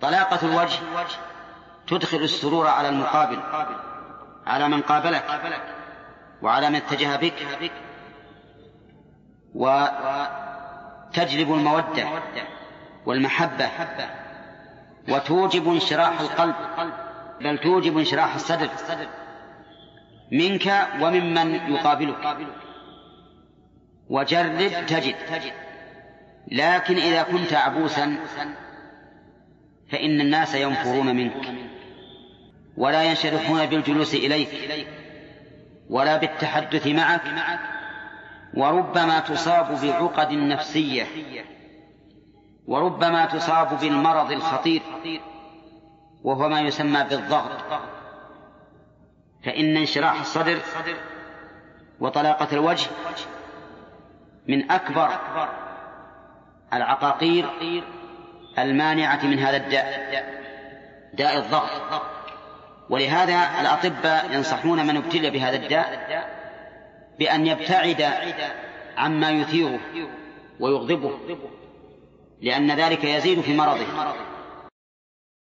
[0.00, 0.78] طلاقة الوجه
[1.86, 3.38] تدخل السرور على المقابل
[4.46, 5.24] على من قابلك
[6.42, 7.46] وعلى من اتجه بك
[9.54, 12.08] وتجلب المودة
[13.06, 13.70] والمحبة
[15.08, 16.54] وتوجب انشراح القلب
[17.40, 18.68] بل توجب انشراح الصدر
[20.32, 22.36] منك وممن يقابلك.
[24.10, 25.14] وجرب تجد
[26.48, 28.16] لكن إذا كنت عبوسا
[29.90, 31.68] فإن الناس ينفرون منك.
[32.76, 34.48] ولا ينشرحون بالجلوس إليك.
[35.90, 37.22] ولا بالتحدث معك.
[38.54, 41.06] وربما تصاب بعقد نفسية.
[42.66, 44.82] وربما تصاب بالمرض الخطير.
[46.24, 47.80] وهو ما يسمى بالضغط.
[49.44, 50.58] فإن انشراح الصدر
[52.00, 52.90] وطلاقة الوجه
[54.48, 55.10] من أكبر
[56.72, 57.50] العقاقير
[58.62, 60.24] المانعة من هذا الداء
[61.14, 62.02] داء الضغط.
[62.90, 66.08] ولهذا الأطباء ينصحون من ابتلي بهذا الداء
[67.18, 68.12] بأن يبتعد
[68.96, 69.78] عما يثيره
[70.60, 71.18] ويغضبه
[72.40, 73.86] لأن ذلك يزيد في مرضه.